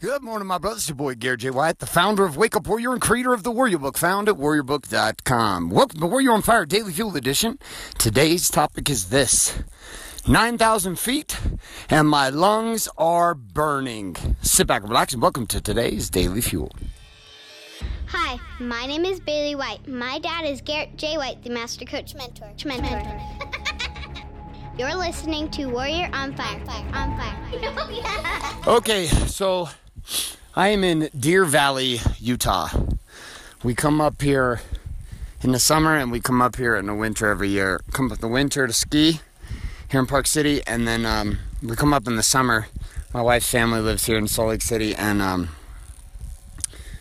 [0.00, 0.78] Good morning, my brothers.
[0.78, 1.50] It's your boy, Garrett J.
[1.50, 4.36] White, the founder of Wake Up Warrior and creator of the Warrior Book, found at
[4.36, 5.68] warriorbook.com.
[5.68, 7.58] Welcome to Warrior on Fire Daily Fuel Edition.
[7.98, 9.62] Today's topic is this
[10.26, 11.38] 9,000 feet,
[11.90, 14.16] and my lungs are burning.
[14.40, 16.72] Sit back and relax, and welcome to today's Daily Fuel.
[18.06, 19.86] Hi, my name is Bailey White.
[19.86, 21.18] My dad is Garrett J.
[21.18, 22.50] White, the Master Coach Mentor.
[22.64, 23.20] Mentor.
[24.78, 26.58] You're listening to Warrior on Fire.
[26.94, 27.36] On Fire.
[28.66, 29.68] Oh, okay, so
[30.54, 32.68] I am in Deer Valley, Utah.
[33.62, 34.60] We come up here
[35.42, 37.80] in the summer and we come up here in the winter every year.
[37.92, 39.20] Come up in the winter to ski
[39.90, 42.68] here in Park City, and then um, we come up in the summer.
[43.12, 45.48] My wife's family lives here in Salt Lake City, and um,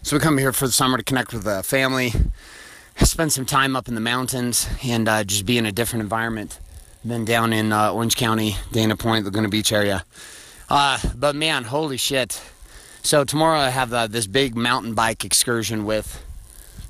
[0.02, 2.14] so we come here for the summer to connect with the family,
[2.98, 6.60] spend some time up in the mountains, and uh, just be in a different environment
[7.06, 10.04] than down in uh, Orange County, Dana Point, Laguna Beach area.
[10.70, 12.42] Uh, but man, holy shit.
[13.02, 16.24] So tomorrow I have uh, this big mountain bike excursion with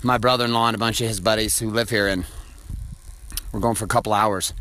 [0.02, 2.26] my brother-in-law and a bunch of his buddies who live here, and
[3.54, 4.54] we're going for a couple hours.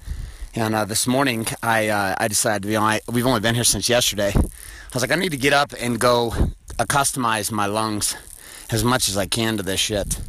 [0.54, 3.64] And uh, this morning I uh, I decided, you know, I, we've only been here
[3.64, 4.32] since yesterday.
[4.36, 6.32] I was like, I need to get up and go
[6.78, 8.14] customize my lungs
[8.70, 10.20] as much as I can to this shit.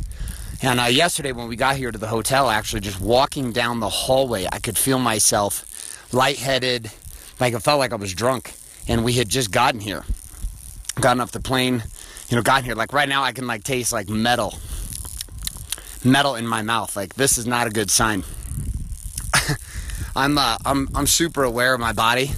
[0.62, 3.90] And uh, yesterday when we got here to the hotel, actually just walking down the
[3.90, 6.92] hallway, I could feel myself lightheaded,
[7.40, 8.54] like it felt like I was drunk.
[8.88, 10.06] And we had just gotten here
[11.02, 11.84] gotten off the plane,
[12.30, 12.76] you know, gotten here.
[12.76, 14.56] Like right now, I can like taste like metal,
[16.04, 16.96] metal in my mouth.
[16.96, 18.24] Like this is not a good sign.
[20.16, 22.32] I'm uh, I'm I'm super aware of my body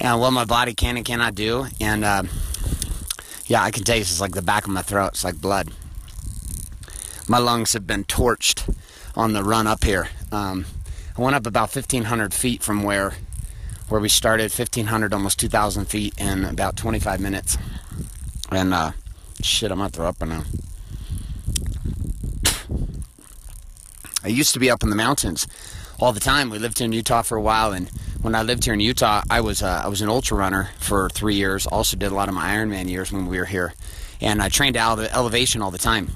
[0.00, 1.66] and what my body can and cannot do.
[1.80, 2.24] And uh,
[3.46, 5.08] yeah, I can taste it's like the back of my throat.
[5.08, 5.70] It's like blood.
[7.28, 8.74] My lungs have been torched
[9.16, 10.08] on the run up here.
[10.30, 10.66] Um,
[11.16, 13.14] I went up about 1,500 feet from where
[13.88, 17.58] where we started 1500 almost 2000 feet in about 25 minutes
[18.50, 18.92] and uh,
[19.42, 20.44] shit i'm gonna throw up right now.
[24.22, 25.46] I used to be up in the mountains
[26.00, 26.48] all the time.
[26.48, 27.88] We lived in utah for a while and
[28.22, 31.08] when i lived here in utah i was uh, i was an ultra runner for
[31.10, 31.66] three years.
[31.66, 33.74] Also did a lot of my ironman years when we were here.
[34.20, 36.10] And i trained out of elevation all the time.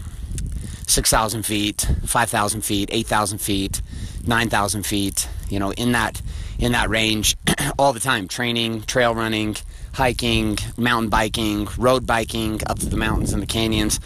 [0.86, 3.82] 6000 feet 5000 feet 8000 feet
[4.26, 6.22] 9000 feet you know in that
[6.58, 7.36] in that range
[7.78, 8.28] all the time.
[8.28, 9.56] Training, trail running,
[9.98, 13.98] hiking, mountain biking, road biking up to the mountains and the canyons.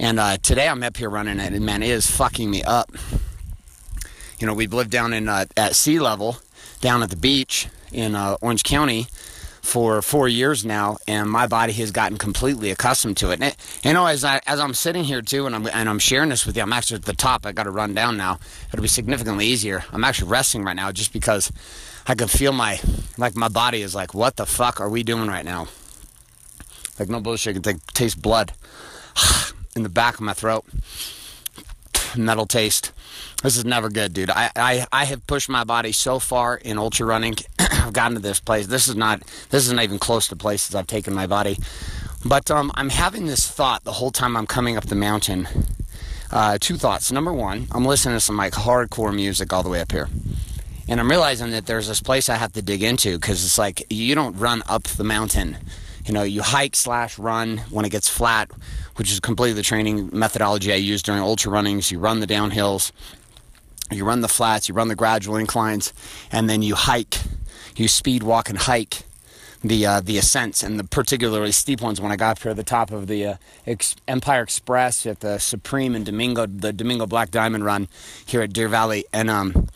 [0.00, 2.90] And uh, today I'm up here running it, and man, it is fucking me up.
[4.40, 6.38] You know, we've lived down in uh, at sea level,
[6.80, 9.06] down at the beach in uh, Orange County
[9.62, 13.34] for four years now, and my body has gotten completely accustomed to it.
[13.34, 16.00] And it, you know, as I as I'm sitting here too, and I'm and I'm
[16.00, 17.46] sharing this with you, I'm actually at the top.
[17.46, 18.40] I got to run down now.
[18.72, 19.84] It'll be significantly easier.
[19.92, 21.52] I'm actually resting right now, just because
[22.08, 22.80] I can feel my
[23.18, 25.66] like my body is like, what the fuck are we doing right now?
[26.98, 28.52] Like no bullshit, I can taste blood
[29.76, 30.64] in the back of my throat,
[32.16, 32.92] metal taste.
[33.42, 34.30] This is never good, dude.
[34.30, 37.36] I, I, I have pushed my body so far in ultra running.
[37.58, 38.68] I've gotten to this place.
[38.68, 41.58] This is not this is not even close to places I've taken my body.
[42.24, 45.48] But um, I'm having this thought the whole time I'm coming up the mountain.
[46.30, 47.10] Uh, two thoughts.
[47.10, 50.08] Number one, I'm listening to some like hardcore music all the way up here
[50.88, 53.84] and I'm realizing that there's this place I have to dig into because it's like
[53.90, 55.58] you don't run up the mountain.
[56.04, 58.50] You know, you hike slash run when it gets flat,
[58.94, 61.90] which is completely the training methodology I use during ultra runnings.
[61.90, 62.92] You run the downhills,
[63.90, 65.92] you run the flats, you run the gradual inclines,
[66.30, 67.18] and then you hike.
[67.74, 69.02] You speed walk and hike
[69.62, 72.00] the uh, the ascents and the particularly steep ones.
[72.00, 73.36] When I got up here at the top of the uh,
[73.66, 77.88] Ex- Empire Express at the Supreme and Domingo, the Domingo Black Diamond Run
[78.24, 79.68] here at Deer Valley, and um,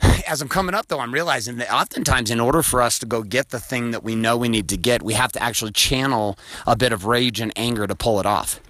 [0.28, 3.22] as I'm coming up, though, I'm realizing that oftentimes, in order for us to go
[3.22, 6.38] get the thing that we know we need to get, we have to actually channel
[6.66, 8.60] a bit of rage and anger to pull it off,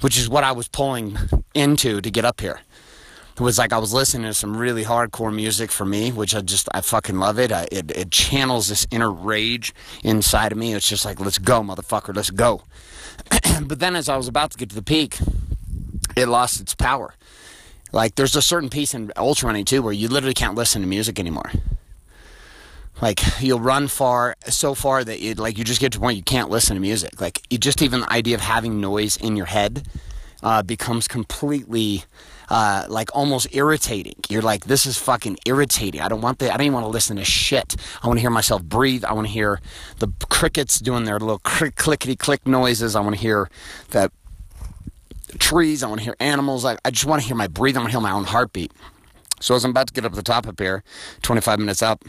[0.00, 1.16] which is what I was pulling
[1.54, 2.60] into to get up here.
[3.36, 6.40] It was like I was listening to some really hardcore music for me, which I
[6.40, 7.50] just, I fucking love it.
[7.50, 9.74] I, it, it channels this inner rage
[10.04, 10.72] inside of me.
[10.72, 12.62] It's just like, let's go, motherfucker, let's go.
[13.62, 15.18] but then as I was about to get to the peak,
[16.16, 17.14] it lost its power
[17.94, 20.88] like there's a certain piece in ultra running too where you literally can't listen to
[20.88, 21.50] music anymore.
[23.00, 26.16] Like you'll run far so far that you like you just get to a point
[26.16, 27.20] you can't listen to music.
[27.20, 29.86] Like you just even the idea of having noise in your head
[30.42, 32.04] uh, becomes completely
[32.50, 34.16] uh, like almost irritating.
[34.28, 36.00] You're like, this is fucking irritating.
[36.00, 36.52] I don't want that.
[36.52, 37.76] I don't even want to listen to shit.
[38.02, 39.04] I want to hear myself breathe.
[39.04, 39.60] I want to hear
[40.00, 42.94] the crickets doing their little click, clickety click noises.
[42.94, 43.48] I want to hear
[43.90, 44.12] that
[45.38, 45.82] trees.
[45.82, 46.64] I want to hear animals.
[46.64, 47.78] I, I just want to hear my breathing.
[47.78, 48.72] I want to hear my own heartbeat.
[49.40, 50.82] So as I'm about to get up the top up here,
[51.22, 52.04] 25 minutes up,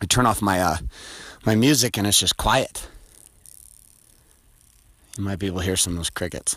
[0.00, 0.78] I turn off my uh,
[1.44, 2.88] my music and it's just quiet.
[5.16, 6.56] You might be able to hear some of those crickets.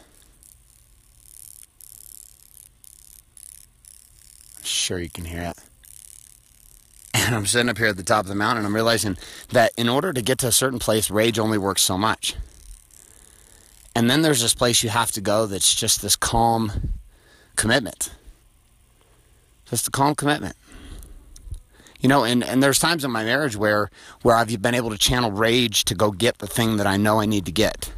[4.58, 5.58] I'm sure you can hear it.
[7.14, 9.18] And I'm sitting up here at the top of the mountain, I'm realizing
[9.50, 12.36] that in order to get to a certain place, rage only works so much.
[13.96, 16.92] And then there's this place you have to go that's just this calm
[17.56, 18.12] commitment.
[19.66, 20.56] Just a calm commitment.
[22.02, 23.90] You know, and, and there's times in my marriage where
[24.22, 27.20] where I've been able to channel rage to go get the thing that I know
[27.20, 27.92] I need to get.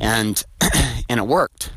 [0.00, 0.44] And
[1.08, 1.70] and it worked.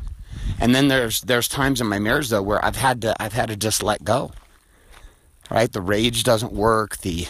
[0.58, 3.48] And then there's there's times in my marriage though where I've had to I've had
[3.48, 4.32] to just let go.
[5.50, 5.72] Right?
[5.72, 7.28] The rage doesn't work, the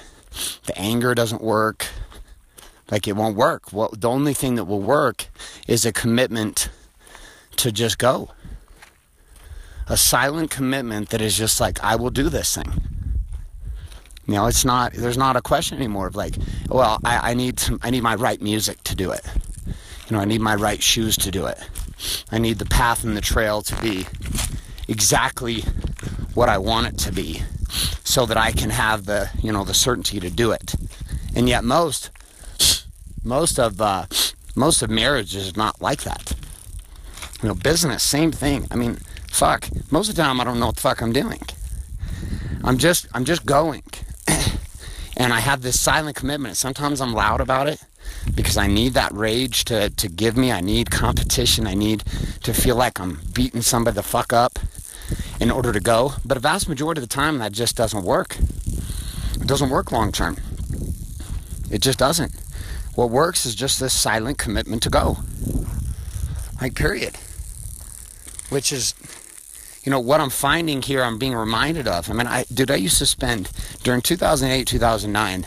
[0.67, 1.87] the anger doesn't work.
[2.91, 3.73] Like it won't work.
[3.73, 5.27] Well, the only thing that will work
[5.69, 6.71] is a commitment
[7.57, 8.31] to just go.
[9.87, 12.73] A silent commitment that is just like I will do this thing.
[14.27, 14.93] You know, it's not.
[14.93, 16.37] There's not a question anymore of like,
[16.69, 17.81] well, I, I need some.
[17.83, 19.27] I need my right music to do it.
[19.67, 21.59] You know, I need my right shoes to do it.
[22.31, 24.07] I need the path and the trail to be
[24.89, 25.63] exactly
[26.35, 27.43] what I want it to be,
[28.05, 30.75] so that I can have the you know the certainty to do it.
[31.35, 32.11] And yet, most
[33.25, 34.07] most of uh,
[34.55, 36.33] most of marriage is not like that.
[37.43, 38.67] You know, business, same thing.
[38.71, 38.99] I mean,
[39.31, 39.69] fuck.
[39.91, 41.41] Most of the time, I don't know what the fuck I'm doing.
[42.63, 43.83] I'm just I'm just going
[45.17, 46.57] and I have this silent commitment.
[46.57, 47.83] Sometimes I'm loud about it
[48.35, 50.53] because I need that rage to, to give me.
[50.53, 51.67] I need competition.
[51.67, 52.05] I need
[52.43, 54.59] to feel like I'm beating somebody the fuck up
[55.41, 56.15] in order to go.
[56.25, 58.37] But a vast majority of the time, that just doesn't work.
[59.41, 60.37] It doesn't work long term.
[61.71, 62.33] It just doesn't.
[62.95, 65.19] What works is just this silent commitment to go.
[66.61, 67.17] Like, period.
[68.51, 68.95] Which is
[69.85, 71.03] you know what I'm finding here.
[71.03, 72.11] I'm being reminded of.
[72.11, 73.51] I mean, I dude, I used to spend
[73.83, 75.47] during 2008, 2009,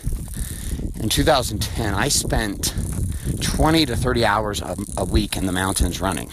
[0.99, 1.93] and 2010.
[1.93, 2.73] I spent
[3.41, 6.31] 20 to 30 hours a, a week in the mountains running.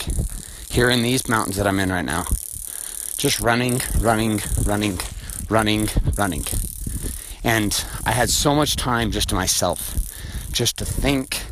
[0.71, 2.25] Here in these mountains that I'm in right now,
[3.19, 4.99] just running, running, running,
[5.49, 6.45] running, running,
[7.43, 9.95] and I had so much time just to myself,
[10.52, 11.43] just to think.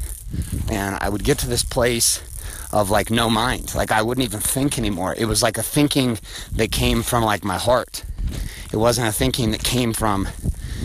[0.71, 2.21] And I would get to this place
[2.73, 3.75] of like no mind.
[3.75, 5.15] Like I wouldn't even think anymore.
[5.17, 6.19] It was like a thinking
[6.53, 8.05] that came from like my heart.
[8.73, 10.29] It wasn't a thinking that came from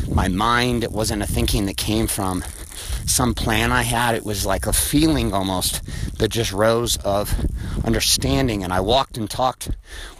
[0.10, 0.84] my mind.
[0.84, 2.44] It wasn't a thinking that came from
[3.06, 4.16] some plan I had.
[4.16, 5.82] It was like a feeling almost
[6.20, 7.34] that just rose of
[7.84, 8.64] understanding.
[8.64, 9.72] And I walked and talked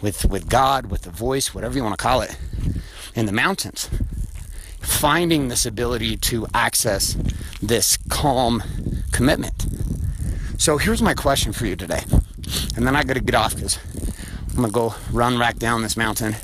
[0.02, 2.36] with, with God, with the voice, whatever you want to call it,
[3.14, 3.88] in the mountains.
[4.84, 7.16] Finding this ability to access
[7.60, 8.62] this calm
[9.12, 9.66] commitment
[10.64, 12.04] so here's my question for you today.
[12.74, 13.78] And then I got to get off because
[14.56, 16.36] I'm to go run back down this mountain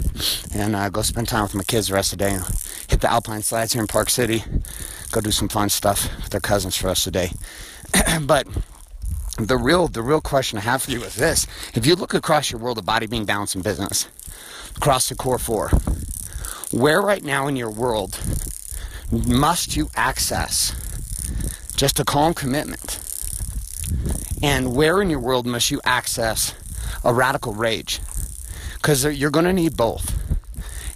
[0.54, 2.34] and uh, go spend time with my kids the rest of the day.
[2.34, 2.44] And
[2.88, 4.44] hit the Alpine slides here in Park City.
[5.10, 8.18] Go do some fun stuff with their cousins for us rest of the day.
[8.26, 8.46] but
[9.38, 11.46] the real the real question I have for you is this.
[11.74, 14.06] If you look across your world of body being balance and business,
[14.76, 15.70] across the core four,
[16.70, 18.20] where right now in your world
[19.10, 20.74] must you access
[21.74, 23.00] just a calm commitment
[24.42, 26.54] and where in your world must you access
[27.04, 28.00] a radical rage?
[28.74, 30.16] Because you're going to need both.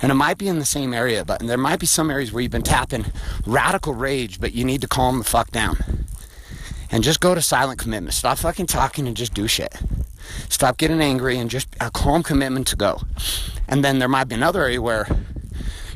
[0.00, 2.42] And it might be in the same area, but there might be some areas where
[2.42, 3.06] you've been tapping
[3.46, 5.76] radical rage, but you need to calm the fuck down.
[6.90, 8.14] And just go to silent commitment.
[8.14, 9.74] Stop fucking talking and just do shit.
[10.48, 13.02] Stop getting angry and just a calm commitment to go.
[13.66, 15.06] And then there might be another area where,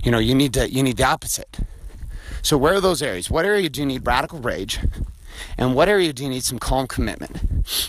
[0.09, 1.59] you know, you need to you need the opposite.
[2.41, 3.31] So where are those areas?
[3.31, 4.79] What area do you need radical rage?
[5.59, 7.35] And what area do you need some calm commitment?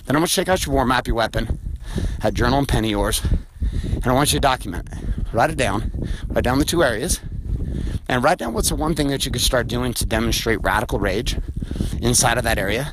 [0.03, 1.57] Then I want you to take out your war map, your weapon,
[2.21, 3.21] a journal and pen of yours,
[3.71, 4.97] and I want you to document it.
[5.31, 6.09] Write it down.
[6.27, 7.21] Write down the two areas.
[8.09, 10.99] And write down what's the one thing that you could start doing to demonstrate radical
[10.99, 11.38] rage
[12.01, 12.91] inside of that area.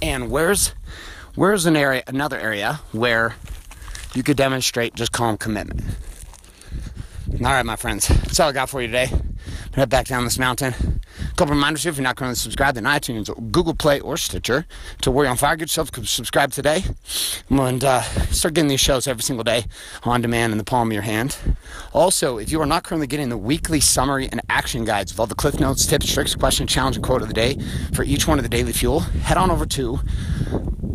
[0.00, 0.72] And where's
[1.34, 3.34] where's an area another area where
[4.14, 5.82] you could demonstrate just calm commitment.
[7.44, 9.10] All right, my friends, that's all I got for you today.
[9.74, 11.00] Head back down this mountain
[11.32, 14.16] a couple reminders here if you're not currently subscribed in iTunes, or Google Play, or
[14.16, 14.66] Stitcher
[15.00, 15.56] to Warrior on Fire.
[15.56, 16.84] Get yourself subscribe today
[17.48, 19.64] and uh, start getting these shows every single day
[20.04, 21.36] on demand in the palm of your hand.
[21.92, 25.26] Also, if you are not currently getting the weekly summary and action guides of all
[25.26, 27.56] the cliff notes, tips, tricks, question, challenge, and quote of the day
[27.94, 30.00] for each one of the daily fuel, head on over to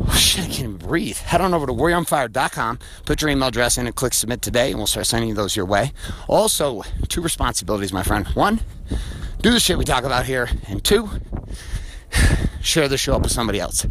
[0.08, 1.18] Oh, shit, I can't even breathe.
[1.18, 4.78] Head on over to warrioronfire.com, put your email address in, and click submit today, and
[4.78, 5.92] we'll start sending those your way.
[6.28, 8.28] Also, two responsibilities, my friend.
[8.30, 8.62] One,
[9.42, 10.50] do the shit we talk about here.
[10.68, 11.10] And two,
[12.62, 13.86] share the show up with somebody else.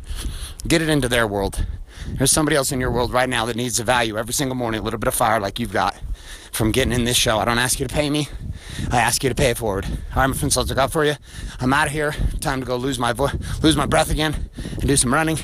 [0.67, 1.65] Get it into their world.
[2.09, 4.81] There's somebody else in your world right now that needs a value every single morning
[4.81, 5.97] a little bit of fire like you've got
[6.53, 7.39] from getting in this show.
[7.39, 8.29] I don't ask you to pay me.
[8.91, 9.85] I ask you to pay it forward.
[9.85, 11.15] All right, my friends, let's look out for you.
[11.61, 12.13] I'm out of here.
[12.41, 13.31] Time to go lose my vo-
[13.63, 15.37] lose my breath again and do some running.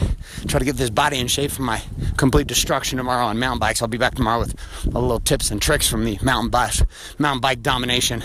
[0.46, 1.82] Try to get this body in shape for my
[2.16, 3.82] complete destruction tomorrow on mountain bikes.
[3.82, 4.54] I'll be back tomorrow with
[4.86, 6.74] a little tips and tricks from the mountain bike
[7.18, 8.22] mountain bike domination.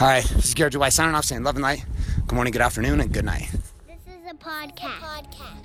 [0.00, 0.76] All right, this is Garrett.
[0.76, 1.84] White signing off, saying love and light.
[2.26, 3.48] Good morning, good afternoon, and good night.
[3.86, 5.64] This is a podcast.